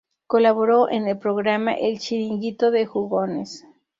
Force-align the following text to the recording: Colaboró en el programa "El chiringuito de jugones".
Colaboró 0.25 0.89
en 0.89 1.07
el 1.07 1.19
programa 1.19 1.73
"El 1.75 1.99
chiringuito 1.99 2.71
de 2.71 2.87
jugones". 2.87 3.67